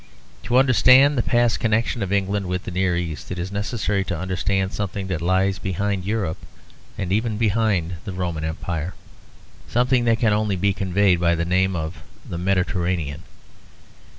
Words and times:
To 0.45 0.57
understand 0.57 1.15
the 1.15 1.21
past 1.21 1.59
connection 1.59 2.01
of 2.01 2.11
England 2.11 2.47
with 2.47 2.63
the 2.63 2.71
near 2.71 2.97
East, 2.97 3.29
it 3.29 3.37
is 3.37 3.51
necessary 3.51 4.03
to 4.05 4.17
understand 4.17 4.73
something 4.73 5.05
that 5.09 5.21
lies 5.21 5.59
behind 5.59 6.05
Europe 6.05 6.39
and 6.97 7.11
even 7.11 7.37
behind 7.37 7.97
the 8.03 8.11
Roman 8.11 8.43
Empire; 8.43 8.95
something 9.67 10.05
that 10.05 10.17
can 10.17 10.33
only 10.33 10.55
be 10.55 10.73
conveyed 10.73 11.19
by 11.19 11.35
the 11.35 11.45
name 11.45 11.75
of 11.75 12.01
the 12.27 12.39
Mediterranean. 12.39 13.21